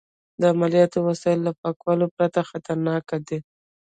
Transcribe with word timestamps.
د 0.39 0.41
عملیاتو 0.53 0.99
وسایل 1.09 1.39
له 1.47 1.51
پاکوالي 1.61 2.07
پرته 2.15 2.39
خطرناک 2.49 3.07
دي. 3.27 3.39